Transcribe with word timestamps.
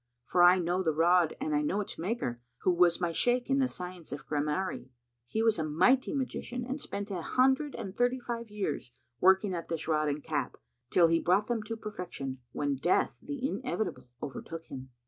For 0.25 0.41
I 0.41 0.57
know 0.57 0.81
the 0.81 0.95
rod 0.95 1.35
and 1.39 1.53
I 1.53 1.61
know 1.61 1.79
its 1.79 1.99
maker, 1.99 2.41
who 2.61 2.71
was 2.73 2.99
my 2.99 3.11
Shaykh 3.11 3.51
in 3.51 3.59
the 3.59 3.67
science 3.67 4.11
of 4.11 4.25
Gramarye. 4.25 4.89
He 5.27 5.43
was 5.43 5.59
a 5.59 5.63
mighty 5.63 6.11
magician 6.15 6.65
and 6.65 6.81
spent 6.81 7.11
an 7.11 7.21
hundred 7.21 7.75
and 7.75 7.95
thirty 7.95 8.15
and 8.15 8.23
five 8.25 8.49
years 8.49 8.89
working 9.19 9.53
at 9.53 9.67
this 9.67 9.87
rod 9.87 10.09
and 10.09 10.23
cap, 10.23 10.57
till 10.89 11.05
he 11.05 11.19
brought 11.19 11.45
them 11.45 11.61
to 11.67 11.77
perfection, 11.77 12.39
when 12.51 12.77
Death 12.77 13.19
the 13.21 13.47
Inevitable 13.47 14.07
overtook 14.23 14.65
him. 14.71 14.89